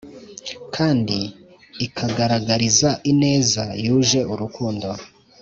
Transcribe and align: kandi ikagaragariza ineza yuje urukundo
kandi 0.75 1.17
ikagaragariza 1.85 2.89
ineza 3.11 3.63
yuje 3.85 4.19
urukundo 4.33 4.87